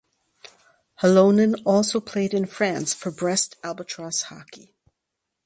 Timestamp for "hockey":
4.23-4.73